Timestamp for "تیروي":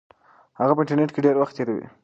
1.57-1.85